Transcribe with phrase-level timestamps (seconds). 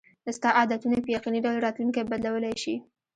[0.37, 2.75] ستا عادتونه په یقیني ډول راتلونکی بدلولی شي.